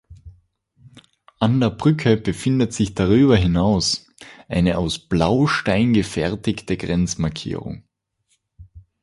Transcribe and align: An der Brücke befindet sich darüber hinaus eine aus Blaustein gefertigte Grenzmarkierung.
An 1.37 1.59
der 1.59 1.69
Brücke 1.69 2.17
befindet 2.17 2.73
sich 2.73 2.95
darüber 2.95 3.35
hinaus 3.37 4.07
eine 4.49 4.79
aus 4.79 4.97
Blaustein 4.97 5.93
gefertigte 5.93 6.75
Grenzmarkierung. 6.75 7.83